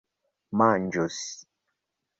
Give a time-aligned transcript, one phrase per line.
[0.61, 1.21] manĝus